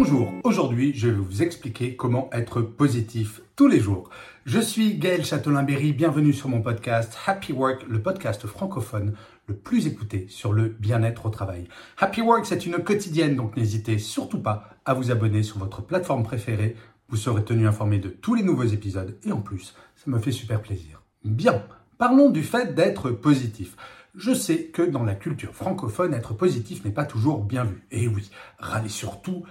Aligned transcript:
Bonjour, 0.00 0.32
aujourd'hui 0.44 0.92
je 0.94 1.08
vais 1.08 1.18
vous 1.18 1.42
expliquer 1.42 1.96
comment 1.96 2.30
être 2.32 2.62
positif 2.62 3.40
tous 3.56 3.66
les 3.66 3.80
jours. 3.80 4.10
Je 4.46 4.60
suis 4.60 4.94
Gaël 4.94 5.24
Châtelain-Berry, 5.24 5.92
bienvenue 5.92 6.32
sur 6.32 6.48
mon 6.48 6.62
podcast 6.62 7.18
Happy 7.26 7.52
Work, 7.52 7.84
le 7.88 8.00
podcast 8.00 8.46
francophone 8.46 9.16
le 9.48 9.56
plus 9.56 9.88
écouté 9.88 10.26
sur 10.28 10.52
le 10.52 10.68
bien-être 10.68 11.26
au 11.26 11.30
travail. 11.30 11.66
Happy 11.98 12.20
Work, 12.20 12.46
c'est 12.46 12.64
une 12.64 12.78
quotidienne, 12.78 13.34
donc 13.34 13.56
n'hésitez 13.56 13.98
surtout 13.98 14.38
pas 14.40 14.70
à 14.84 14.94
vous 14.94 15.10
abonner 15.10 15.42
sur 15.42 15.58
votre 15.58 15.82
plateforme 15.82 16.22
préférée. 16.22 16.76
Vous 17.08 17.16
serez 17.16 17.42
tenu 17.42 17.66
informé 17.66 17.98
de 17.98 18.08
tous 18.08 18.36
les 18.36 18.44
nouveaux 18.44 18.66
épisodes 18.66 19.18
et 19.24 19.32
en 19.32 19.40
plus, 19.40 19.74
ça 19.96 20.08
me 20.12 20.20
fait 20.20 20.30
super 20.30 20.62
plaisir. 20.62 21.02
Bien, 21.24 21.64
parlons 21.98 22.30
du 22.30 22.44
fait 22.44 22.72
d'être 22.72 23.10
positif. 23.10 23.74
Je 24.14 24.32
sais 24.32 24.64
que 24.64 24.82
dans 24.82 25.04
la 25.04 25.14
culture 25.14 25.54
francophone, 25.54 26.12
être 26.12 26.34
positif 26.34 26.84
n'est 26.84 26.90
pas 26.90 27.04
toujours 27.04 27.44
bien 27.44 27.64
vu. 27.64 27.86
Et 27.92 28.08
oui, 28.08 28.30
râler 28.58 28.88
surtout, 28.88 29.44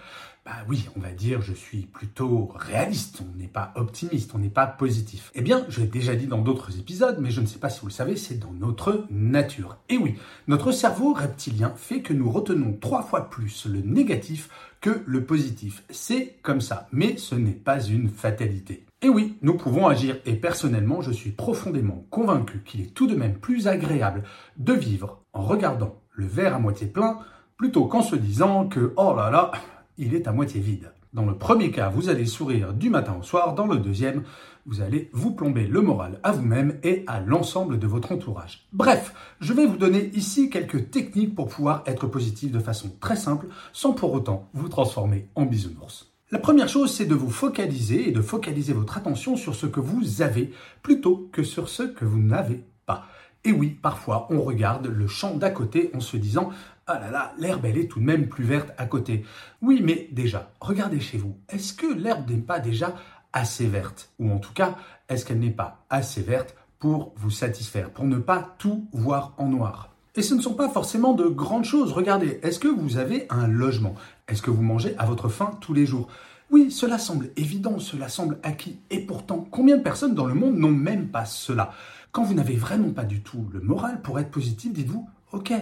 bah 0.47 0.63
oui, 0.69 0.87
on 0.95 1.01
va 1.01 1.11
dire, 1.11 1.41
je 1.41 1.51
suis 1.51 1.81
plutôt 1.81 2.53
réaliste, 2.55 3.19
on 3.21 3.37
n'est 3.37 3.49
pas 3.49 3.73
optimiste, 3.75 4.31
on 4.33 4.37
n'est 4.37 4.47
pas 4.47 4.65
positif. 4.65 5.29
Eh 5.35 5.41
bien, 5.41 5.65
je 5.67 5.81
l'ai 5.81 5.87
déjà 5.87 6.15
dit 6.15 6.25
dans 6.25 6.37
d'autres 6.37 6.79
épisodes, 6.79 7.17
mais 7.19 7.31
je 7.31 7.41
ne 7.41 7.45
sais 7.45 7.59
pas 7.59 7.69
si 7.69 7.81
vous 7.81 7.87
le 7.87 7.91
savez, 7.91 8.15
c'est 8.15 8.39
dans 8.39 8.53
notre 8.53 9.05
nature. 9.11 9.75
Et 9.89 9.97
oui, 9.97 10.15
notre 10.47 10.71
cerveau 10.71 11.11
reptilien 11.11 11.73
fait 11.75 11.99
que 11.99 12.13
nous 12.13 12.31
retenons 12.31 12.77
trois 12.79 13.03
fois 13.03 13.29
plus 13.29 13.65
le 13.65 13.81
négatif 13.81 14.49
que 14.79 15.03
le 15.05 15.25
positif. 15.25 15.83
C'est 15.89 16.37
comme 16.43 16.61
ça, 16.61 16.87
mais 16.93 17.17
ce 17.17 17.35
n'est 17.35 17.51
pas 17.51 17.83
une 17.83 18.07
fatalité. 18.07 18.85
Et 19.01 19.09
oui, 19.09 19.37
nous 19.41 19.57
pouvons 19.57 19.87
agir, 19.87 20.15
et 20.25 20.35
personnellement, 20.35 21.01
je 21.01 21.11
suis 21.11 21.31
profondément 21.31 22.05
convaincu 22.09 22.61
qu'il 22.63 22.79
est 22.79 22.93
tout 22.93 23.07
de 23.07 23.15
même 23.15 23.37
plus 23.37 23.67
agréable 23.67 24.23
de 24.55 24.71
vivre 24.71 25.23
en 25.33 25.41
regardant 25.41 25.99
le 26.13 26.25
verre 26.25 26.55
à 26.55 26.59
moitié 26.59 26.87
plein 26.87 27.19
plutôt 27.57 27.85
qu'en 27.85 28.01
se 28.01 28.15
disant 28.15 28.67
que, 28.69 28.93
oh 28.95 29.13
là 29.13 29.29
là, 29.29 29.51
il 29.97 30.15
est 30.15 30.27
à 30.27 30.31
moitié 30.31 30.59
vide. 30.61 30.91
Dans 31.13 31.25
le 31.25 31.37
premier 31.37 31.71
cas, 31.71 31.89
vous 31.89 32.09
allez 32.09 32.25
sourire 32.25 32.73
du 32.73 32.89
matin 32.89 33.15
au 33.19 33.23
soir. 33.23 33.55
Dans 33.55 33.65
le 33.65 33.77
deuxième, 33.77 34.23
vous 34.65 34.81
allez 34.81 35.09
vous 35.13 35.31
plomber 35.31 35.65
le 35.65 35.81
moral 35.81 36.19
à 36.23 36.31
vous-même 36.31 36.77
et 36.83 37.03
à 37.07 37.19
l'ensemble 37.19 37.79
de 37.79 37.87
votre 37.87 38.11
entourage. 38.11 38.67
Bref, 38.73 39.13
je 39.39 39.53
vais 39.53 39.65
vous 39.65 39.77
donner 39.77 40.11
ici 40.13 40.49
quelques 40.49 40.91
techniques 40.91 41.33
pour 41.33 41.47
pouvoir 41.47 41.83
être 41.85 42.07
positif 42.07 42.51
de 42.51 42.59
façon 42.59 42.91
très 42.99 43.15
simple, 43.15 43.47
sans 43.71 43.93
pour 43.93 44.13
autant 44.13 44.49
vous 44.53 44.67
transformer 44.67 45.29
en 45.35 45.45
bisounours. 45.45 46.11
La 46.29 46.39
première 46.39 46.67
chose, 46.67 46.93
c'est 46.93 47.05
de 47.05 47.15
vous 47.15 47.29
focaliser 47.29 48.09
et 48.09 48.11
de 48.11 48.21
focaliser 48.21 48.73
votre 48.73 48.97
attention 48.97 49.37
sur 49.37 49.55
ce 49.55 49.65
que 49.65 49.79
vous 49.79 50.21
avez 50.21 50.51
plutôt 50.83 51.29
que 51.31 51.41
sur 51.41 51.69
ce 51.69 51.83
que 51.83 52.03
vous 52.03 52.19
n'avez 52.19 52.65
pas. 52.85 53.05
Et 53.43 53.51
oui, 53.51 53.77
parfois, 53.81 54.27
on 54.29 54.41
regarde 54.41 54.87
le 54.87 55.07
champ 55.07 55.35
d'à 55.35 55.49
côté 55.49 55.91
en 55.93 55.99
se 55.99 56.17
disant 56.17 56.49
ah 56.89 56.99
là 56.99 57.11
là, 57.11 57.33
l'herbe, 57.37 57.65
elle 57.65 57.77
est 57.77 57.87
tout 57.87 57.99
de 57.99 58.05
même 58.05 58.29
plus 58.29 58.45
verte 58.45 58.71
à 58.77 58.85
côté. 58.85 59.25
Oui, 59.61 59.81
mais 59.83 60.07
déjà, 60.13 60.51
regardez 60.61 61.01
chez 61.01 61.17
vous. 61.17 61.37
Est-ce 61.49 61.73
que 61.73 61.93
l'herbe 61.93 62.29
n'est 62.29 62.37
pas 62.37 62.59
déjà 62.59 62.95
assez 63.33 63.67
verte? 63.67 64.09
Ou 64.19 64.31
en 64.31 64.37
tout 64.37 64.53
cas, 64.53 64.75
est-ce 65.09 65.25
qu'elle 65.25 65.39
n'est 65.39 65.51
pas 65.51 65.85
assez 65.89 66.21
verte 66.21 66.55
pour 66.79 67.13
vous 67.17 67.29
satisfaire, 67.29 67.89
pour 67.89 68.05
ne 68.05 68.17
pas 68.17 68.55
tout 68.57 68.87
voir 68.93 69.33
en 69.37 69.47
noir? 69.47 69.89
Et 70.15 70.21
ce 70.21 70.33
ne 70.33 70.41
sont 70.41 70.53
pas 70.55 70.69
forcément 70.69 71.13
de 71.13 71.25
grandes 71.25 71.65
choses. 71.65 71.91
Regardez, 71.91 72.39
est-ce 72.41 72.59
que 72.59 72.67
vous 72.67 72.97
avez 72.97 73.27
un 73.29 73.47
logement? 73.47 73.95
Est-ce 74.27 74.41
que 74.41 74.49
vous 74.49 74.63
mangez 74.63 74.95
à 74.97 75.05
votre 75.05 75.29
faim 75.29 75.51
tous 75.61 75.73
les 75.73 75.85
jours? 75.85 76.07
Oui, 76.49 76.71
cela 76.71 76.97
semble 76.97 77.31
évident, 77.35 77.77
cela 77.79 78.07
semble 78.07 78.39
acquis. 78.41 78.79
Et 78.89 79.01
pourtant, 79.01 79.45
combien 79.51 79.75
de 79.75 79.83
personnes 79.83 80.15
dans 80.15 80.25
le 80.25 80.33
monde 80.33 80.55
n'ont 80.55 80.71
même 80.71 81.09
pas 81.09 81.25
cela? 81.25 81.73
Quand 82.17 82.23
vous 82.23 82.33
n'avez 82.33 82.55
vraiment 82.55 82.89
pas 82.93 83.03
du 83.03 83.21
tout 83.21 83.47
le 83.53 83.61
moral 83.61 84.01
pour 84.01 84.17
être 84.17 84.31
positif, 84.31 84.73
dites-vous, 84.73 85.07
ok, 85.33 85.53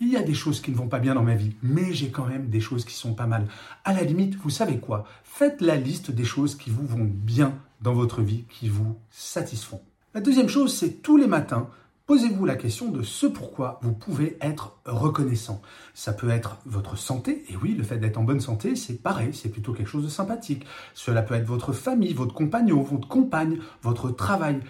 il 0.00 0.08
y 0.08 0.16
a 0.16 0.22
des 0.22 0.32
choses 0.32 0.62
qui 0.62 0.70
ne 0.70 0.76
vont 0.76 0.88
pas 0.88 1.00
bien 1.00 1.14
dans 1.14 1.22
ma 1.22 1.34
vie, 1.34 1.54
mais 1.62 1.92
j'ai 1.92 2.10
quand 2.10 2.24
même 2.24 2.48
des 2.48 2.60
choses 2.60 2.86
qui 2.86 2.94
sont 2.94 3.12
pas 3.12 3.26
mal. 3.26 3.46
À 3.84 3.92
la 3.92 4.04
limite, 4.04 4.34
vous 4.36 4.48
savez 4.48 4.78
quoi? 4.78 5.04
Faites 5.22 5.60
la 5.60 5.76
liste 5.76 6.10
des 6.10 6.24
choses 6.24 6.54
qui 6.54 6.70
vous 6.70 6.86
vont 6.86 7.04
bien 7.04 7.58
dans 7.82 7.92
votre 7.92 8.22
vie, 8.22 8.44
qui 8.48 8.70
vous 8.70 8.96
satisfont. 9.10 9.82
La 10.14 10.22
deuxième 10.22 10.48
chose, 10.48 10.74
c'est 10.74 11.02
tous 11.02 11.18
les 11.18 11.26
matins, 11.26 11.68
Posez-vous 12.08 12.46
la 12.46 12.56
question 12.56 12.88
de 12.88 13.02
ce 13.02 13.26
pourquoi 13.26 13.78
vous 13.82 13.92
pouvez 13.92 14.38
être 14.40 14.78
reconnaissant. 14.86 15.60
Ça 15.92 16.14
peut 16.14 16.30
être 16.30 16.56
votre 16.64 16.96
santé, 16.96 17.44
et 17.50 17.56
oui, 17.56 17.74
le 17.74 17.84
fait 17.84 17.98
d'être 17.98 18.16
en 18.16 18.24
bonne 18.24 18.40
santé, 18.40 18.76
c'est 18.76 19.02
pareil, 19.02 19.34
c'est 19.34 19.50
plutôt 19.50 19.74
quelque 19.74 19.90
chose 19.90 20.04
de 20.04 20.08
sympathique. 20.08 20.64
Cela 20.94 21.20
peut 21.20 21.34
être 21.34 21.44
votre 21.44 21.74
famille, 21.74 22.14
votre 22.14 22.32
compagnon, 22.32 22.80
votre 22.80 23.08
compagne, 23.08 23.58
votre 23.82 24.08
travail 24.10 24.60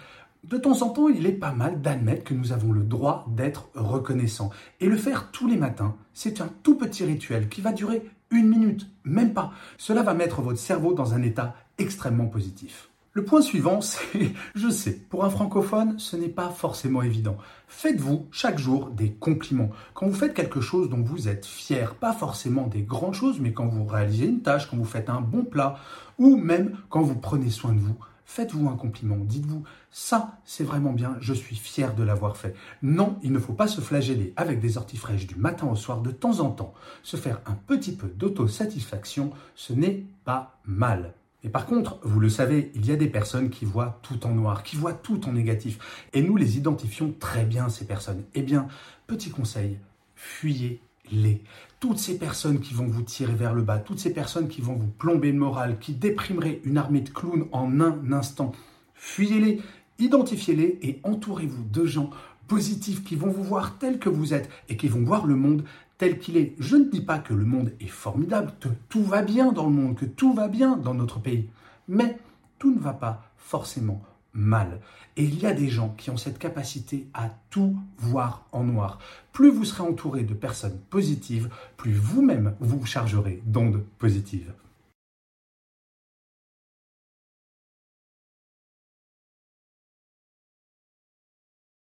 de 0.43 0.57
temps 0.57 0.81
en 0.81 0.89
temps, 0.89 1.09
il 1.09 1.25
est 1.25 1.33
pas 1.33 1.51
mal 1.51 1.81
d'admettre 1.81 2.23
que 2.23 2.33
nous 2.33 2.53
avons 2.53 2.71
le 2.71 2.83
droit 2.83 3.25
d'être 3.29 3.69
reconnaissants. 3.75 4.51
Et 4.79 4.87
le 4.87 4.97
faire 4.97 5.31
tous 5.31 5.47
les 5.47 5.57
matins, 5.57 5.95
c'est 6.13 6.41
un 6.41 6.49
tout 6.63 6.75
petit 6.75 7.03
rituel 7.03 7.49
qui 7.49 7.61
va 7.61 7.73
durer 7.73 8.09
une 8.31 8.47
minute, 8.47 8.87
même 9.03 9.33
pas. 9.33 9.51
Cela 9.77 10.01
va 10.01 10.13
mettre 10.13 10.41
votre 10.41 10.59
cerveau 10.59 10.93
dans 10.93 11.13
un 11.13 11.21
état 11.21 11.55
extrêmement 11.77 12.27
positif. 12.27 12.89
Le 13.11 13.25
point 13.25 13.41
suivant, 13.41 13.81
c'est, 13.81 14.33
je 14.55 14.69
sais, 14.69 14.93
pour 14.93 15.25
un 15.25 15.29
francophone, 15.29 15.99
ce 15.99 16.15
n'est 16.15 16.29
pas 16.29 16.49
forcément 16.49 17.01
évident. 17.01 17.37
Faites-vous 17.67 18.27
chaque 18.31 18.59
jour 18.59 18.91
des 18.91 19.11
compliments. 19.11 19.71
Quand 19.93 20.07
vous 20.07 20.13
faites 20.13 20.33
quelque 20.33 20.61
chose 20.61 20.89
dont 20.89 21.01
vous 21.01 21.27
êtes 21.27 21.45
fier, 21.45 21.95
pas 21.95 22.13
forcément 22.13 22.67
des 22.67 22.83
grandes 22.83 23.13
choses, 23.15 23.39
mais 23.39 23.51
quand 23.51 23.67
vous 23.67 23.85
réalisez 23.85 24.25
une 24.25 24.41
tâche, 24.41 24.69
quand 24.69 24.77
vous 24.77 24.85
faites 24.85 25.09
un 25.09 25.21
bon 25.21 25.43
plat, 25.43 25.79
ou 26.17 26.37
même 26.37 26.77
quand 26.89 27.01
vous 27.01 27.15
prenez 27.15 27.49
soin 27.49 27.73
de 27.73 27.79
vous, 27.79 27.97
Faites-vous 28.29 28.69
un 28.69 28.75
compliment, 28.75 29.17
dites-vous 29.17 29.63
ça, 29.89 30.37
c'est 30.45 30.63
vraiment 30.63 30.93
bien, 30.93 31.17
je 31.19 31.33
suis 31.33 31.55
fier 31.55 31.95
de 31.95 32.03
l'avoir 32.03 32.37
fait. 32.37 32.55
Non, 32.83 33.17
il 33.23 33.31
ne 33.31 33.39
faut 33.39 33.53
pas 33.53 33.67
se 33.67 33.81
flageller 33.81 34.33
avec 34.35 34.59
des 34.59 34.77
orties 34.77 34.97
fraîches 34.97 35.25
du 35.25 35.33
matin 35.33 35.65
au 35.65 35.75
soir 35.75 35.99
de 36.01 36.11
temps 36.11 36.39
en 36.39 36.51
temps. 36.51 36.75
Se 37.01 37.17
faire 37.17 37.41
un 37.47 37.55
petit 37.55 37.95
peu 37.95 38.05
d'autosatisfaction, 38.07 39.31
ce 39.55 39.73
n'est 39.73 40.05
pas 40.25 40.59
mal. 40.63 41.15
Et 41.43 41.49
par 41.49 41.65
contre, 41.65 41.99
vous 42.03 42.19
le 42.19 42.29
savez, 42.29 42.71
il 42.75 42.85
y 42.85 42.91
a 42.91 42.97
des 42.97 43.07
personnes 43.07 43.49
qui 43.49 43.65
voient 43.65 43.99
tout 44.03 44.27
en 44.27 44.35
noir, 44.35 44.61
qui 44.61 44.75
voient 44.75 44.93
tout 44.93 45.27
en 45.27 45.33
négatif. 45.33 45.79
Et 46.13 46.21
nous 46.21 46.37
les 46.37 46.55
identifions 46.55 47.11
très 47.19 47.45
bien, 47.45 47.67
ces 47.67 47.87
personnes. 47.87 48.25
Eh 48.35 48.43
bien, 48.43 48.67
petit 49.07 49.31
conseil, 49.31 49.79
fuyez 50.13 50.83
Toutes 51.79 51.97
ces 51.97 52.17
personnes 52.17 52.59
qui 52.59 52.73
vont 52.73 52.87
vous 52.87 53.03
tirer 53.03 53.33
vers 53.33 53.53
le 53.53 53.61
bas, 53.61 53.79
toutes 53.79 53.99
ces 53.99 54.13
personnes 54.13 54.47
qui 54.47 54.61
vont 54.61 54.75
vous 54.75 54.87
plomber 54.87 55.31
le 55.31 55.39
moral, 55.39 55.79
qui 55.79 55.93
déprimeraient 55.93 56.61
une 56.63 56.77
armée 56.77 57.01
de 57.01 57.09
clowns 57.09 57.47
en 57.51 57.79
un 57.79 58.11
instant, 58.11 58.51
fuyez-les, 58.95 59.61
identifiez-les 59.97 60.79
et 60.81 60.99
entourez-vous 61.03 61.63
de 61.63 61.85
gens 61.85 62.09
positifs 62.47 63.03
qui 63.03 63.15
vont 63.15 63.29
vous 63.29 63.43
voir 63.43 63.77
tel 63.77 63.99
que 63.99 64.09
vous 64.09 64.33
êtes 64.33 64.49
et 64.67 64.75
qui 64.75 64.87
vont 64.87 65.03
voir 65.03 65.25
le 65.25 65.35
monde 65.35 65.63
tel 65.97 66.19
qu'il 66.19 66.37
est. 66.37 66.55
Je 66.59 66.75
ne 66.75 66.85
dis 66.85 67.01
pas 67.01 67.19
que 67.19 67.33
le 67.33 67.45
monde 67.45 67.71
est 67.79 67.87
formidable, 67.87 68.53
que 68.59 68.69
tout 68.89 69.03
va 69.03 69.21
bien 69.21 69.51
dans 69.51 69.65
le 69.65 69.73
monde, 69.73 69.95
que 69.95 70.05
tout 70.05 70.33
va 70.33 70.47
bien 70.47 70.75
dans 70.75 70.93
notre 70.93 71.19
pays, 71.19 71.49
mais 71.87 72.17
tout 72.57 72.73
ne 72.73 72.79
va 72.79 72.93
pas 72.93 73.31
forcément 73.37 74.01
mal. 74.33 74.79
Et 75.17 75.23
il 75.23 75.39
y 75.39 75.45
a 75.45 75.53
des 75.53 75.69
gens 75.69 75.89
qui 75.97 76.09
ont 76.09 76.17
cette 76.17 76.39
capacité 76.39 77.07
à 77.13 77.29
tout 77.49 77.75
voir 77.97 78.45
en 78.51 78.63
noir. 78.63 78.99
Plus 79.33 79.49
vous 79.49 79.65
serez 79.65 79.83
entouré 79.83 80.23
de 80.23 80.33
personnes 80.33 80.79
positives, 80.89 81.49
plus 81.77 81.93
vous-même 81.93 82.55
vous 82.59 82.85
chargerez 82.85 83.41
d'ondes 83.45 83.83
positives. 83.97 84.53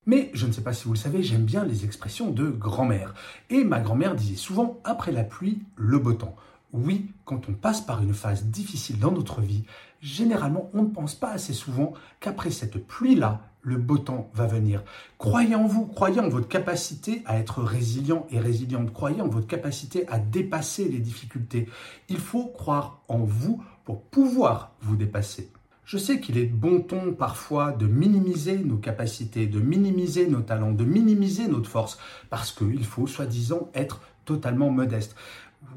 Mais 0.06 0.30
je 0.34 0.46
ne 0.46 0.52
sais 0.52 0.62
pas 0.62 0.74
si 0.74 0.84
vous 0.84 0.92
le 0.92 0.98
savez, 0.98 1.22
j'aime 1.22 1.44
bien 1.44 1.64
les 1.64 1.84
expressions 1.84 2.30
de 2.30 2.48
grand-mère. 2.48 3.14
Et 3.48 3.64
ma 3.64 3.80
grand-mère 3.80 4.14
disait 4.14 4.36
souvent 4.36 4.80
après 4.84 5.12
la 5.12 5.24
pluie, 5.24 5.62
le 5.76 5.98
beau 5.98 6.12
temps. 6.12 6.36
Oui, 6.76 7.12
quand 7.24 7.48
on 7.48 7.52
passe 7.52 7.80
par 7.80 8.02
une 8.02 8.14
phase 8.14 8.46
difficile 8.46 8.98
dans 8.98 9.12
notre 9.12 9.40
vie, 9.40 9.62
généralement 10.02 10.70
on 10.74 10.82
ne 10.82 10.88
pense 10.88 11.14
pas 11.14 11.30
assez 11.30 11.52
souvent 11.52 11.92
qu'après 12.18 12.50
cette 12.50 12.84
pluie-là, 12.84 13.42
le 13.62 13.76
beau 13.76 13.96
temps 13.96 14.28
va 14.34 14.48
venir. 14.48 14.82
Croyez 15.16 15.54
en 15.54 15.68
vous, 15.68 15.86
croyez 15.86 16.18
en 16.18 16.28
votre 16.28 16.48
capacité 16.48 17.22
à 17.26 17.38
être 17.38 17.62
résilient 17.62 18.26
et 18.32 18.40
résiliente, 18.40 18.92
croyez 18.92 19.22
en 19.22 19.28
votre 19.28 19.46
capacité 19.46 20.04
à 20.08 20.18
dépasser 20.18 20.88
les 20.88 20.98
difficultés. 20.98 21.68
Il 22.08 22.18
faut 22.18 22.46
croire 22.46 23.04
en 23.06 23.18
vous 23.18 23.62
pour 23.84 24.02
pouvoir 24.02 24.72
vous 24.80 24.96
dépasser. 24.96 25.52
Je 25.84 25.96
sais 25.96 26.18
qu'il 26.18 26.38
est 26.38 26.46
bon 26.46 26.80
ton 26.80 27.12
parfois 27.12 27.70
de 27.70 27.86
minimiser 27.86 28.58
nos 28.58 28.78
capacités, 28.78 29.46
de 29.46 29.60
minimiser 29.60 30.26
nos 30.26 30.40
talents, 30.40 30.72
de 30.72 30.84
minimiser 30.84 31.46
notre 31.46 31.70
force, 31.70 31.98
parce 32.30 32.50
qu'il 32.50 32.84
faut 32.84 33.06
soi-disant 33.06 33.70
être 33.74 34.00
totalement 34.24 34.70
modeste. 34.70 35.14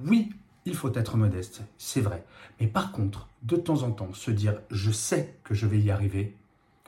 Oui, 0.03 0.31
il 0.67 0.75
faut 0.75 0.93
être 0.93 1.15
modeste, 1.15 1.61
c'est 1.77 2.01
vrai. 2.01 2.25
Mais 2.59 2.67
par 2.67 2.91
contre, 2.91 3.29
de 3.43 3.55
temps 3.55 3.83
en 3.83 3.91
temps, 3.91 4.13
se 4.13 4.31
dire 4.31 4.59
je 4.69 4.91
sais 4.91 5.33
que 5.45 5.53
je 5.53 5.65
vais 5.65 5.79
y 5.79 5.91
arriver, 5.91 6.35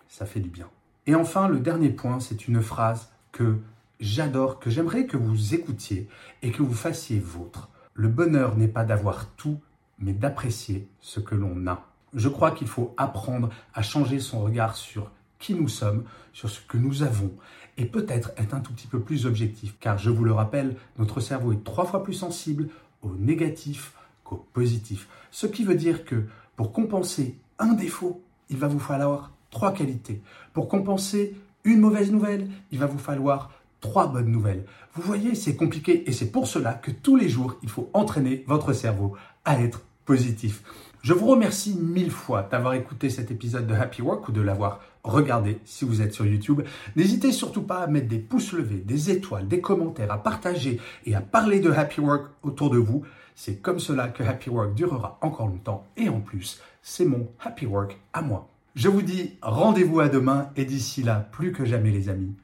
ça 0.09 0.25
fait 0.25 0.41
du 0.41 0.49
bien. 0.49 0.67
Et 1.07 1.15
enfin, 1.15 1.47
le 1.47 1.61
dernier 1.61 1.89
point, 1.89 2.19
c'est 2.19 2.49
une 2.49 2.61
phrase 2.61 3.09
que 3.31 3.57
j'adore, 4.01 4.59
que 4.59 4.69
j'aimerais 4.69 5.05
que 5.05 5.15
vous 5.15 5.55
écoutiez 5.55 6.09
et 6.41 6.51
que 6.51 6.61
vous 6.61 6.73
fassiez 6.73 7.19
vôtre. 7.19 7.69
Le 7.93 8.09
bonheur 8.09 8.57
n'est 8.57 8.67
pas 8.67 8.83
d'avoir 8.83 9.27
tout, 9.37 9.59
mais 9.97 10.13
d'apprécier 10.13 10.89
ce 10.99 11.21
que 11.21 11.35
l'on 11.35 11.65
a. 11.65 11.87
Je 12.13 12.27
crois 12.27 12.51
qu'il 12.51 12.67
faut 12.67 12.93
apprendre 12.97 13.49
à 13.73 13.81
changer 13.81 14.19
son 14.19 14.41
regard 14.41 14.75
sur 14.75 15.09
qui 15.37 15.53
nous 15.53 15.69
sommes, 15.69 16.03
sur 16.33 16.49
ce 16.49 16.59
que 16.59 16.77
nous 16.77 17.01
avons, 17.01 17.31
et 17.77 17.85
peut-être 17.85 18.31
être 18.35 18.53
un 18.53 18.59
tout 18.59 18.73
petit 18.73 18.87
peu 18.87 18.99
plus 18.99 19.25
objectif, 19.25 19.77
car 19.79 19.97
je 19.97 20.09
vous 20.09 20.25
le 20.25 20.33
rappelle, 20.33 20.75
notre 20.97 21.21
cerveau 21.21 21.53
est 21.53 21.63
trois 21.63 21.85
fois 21.85 22.03
plus 22.03 22.13
sensible 22.13 22.67
au 23.01 23.15
négatif 23.17 23.93
qu'au 24.23 24.45
positif. 24.53 25.07
Ce 25.31 25.47
qui 25.47 25.63
veut 25.63 25.75
dire 25.75 26.05
que 26.05 26.23
pour 26.55 26.71
compenser 26.71 27.37
un 27.57 27.73
défaut, 27.73 28.21
il 28.49 28.57
va 28.57 28.67
vous 28.67 28.79
falloir 28.79 29.31
trois 29.51 29.73
qualités. 29.73 30.21
Pour 30.53 30.67
compenser 30.67 31.35
une 31.63 31.79
mauvaise 31.79 32.11
nouvelle, 32.11 32.49
il 32.71 32.79
va 32.79 32.85
vous 32.85 32.99
falloir 32.99 33.51
trois 33.81 34.07
bonnes 34.07 34.31
nouvelles. 34.31 34.65
Vous 34.93 35.01
voyez, 35.01 35.35
c'est 35.35 35.55
compliqué 35.55 36.09
et 36.09 36.13
c'est 36.13 36.31
pour 36.31 36.47
cela 36.47 36.73
que 36.73 36.91
tous 36.91 37.15
les 37.15 37.29
jours, 37.29 37.55
il 37.63 37.69
faut 37.69 37.89
entraîner 37.93 38.43
votre 38.47 38.73
cerveau 38.73 39.15
à 39.45 39.61
être 39.61 39.81
positif. 40.05 40.63
Je 41.01 41.13
vous 41.13 41.27
remercie 41.27 41.75
mille 41.75 42.11
fois 42.11 42.43
d'avoir 42.43 42.73
écouté 42.73 43.09
cet 43.09 43.31
épisode 43.31 43.65
de 43.65 43.73
Happy 43.73 44.01
Work 44.01 44.27
ou 44.27 44.31
de 44.33 44.41
l'avoir 44.41 44.81
regardé 45.05 45.59
si 45.63 45.85
vous 45.85 46.01
êtes 46.01 46.13
sur 46.13 46.25
YouTube. 46.25 46.61
N'hésitez 46.97 47.31
surtout 47.31 47.61
pas 47.61 47.79
à 47.79 47.87
mettre 47.87 48.09
des 48.09 48.19
pouces 48.19 48.51
levés, 48.51 48.83
des 48.83 49.09
étoiles, 49.09 49.47
des 49.47 49.61
commentaires, 49.61 50.11
à 50.11 50.21
partager 50.21 50.81
et 51.05 51.15
à 51.15 51.21
parler 51.21 51.61
de 51.61 51.71
Happy 51.71 52.01
Work 52.01 52.27
autour 52.43 52.69
de 52.69 52.77
vous. 52.77 53.03
C'est 53.33 53.61
comme 53.61 53.79
cela 53.79 54.09
que 54.09 54.23
Happy 54.23 54.49
Work 54.49 54.75
durera 54.75 55.17
encore 55.21 55.47
longtemps 55.47 55.85
et 55.95 56.09
en 56.09 56.19
plus, 56.19 56.61
c'est 56.81 57.05
mon 57.05 57.29
Happy 57.39 57.65
Work 57.65 57.97
à 58.11 58.21
moi. 58.21 58.49
Je 58.75 58.89
vous 58.89 59.01
dis 59.01 59.37
rendez-vous 59.41 60.01
à 60.01 60.09
demain 60.09 60.49
et 60.57 60.65
d'ici 60.65 61.01
là, 61.01 61.29
plus 61.31 61.53
que 61.53 61.63
jamais 61.63 61.91
les 61.91 62.09
amis, 62.09 62.35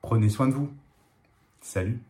prenez 0.00 0.28
soin 0.28 0.46
de 0.46 0.54
vous. 0.54 0.70
Salut 1.60 2.00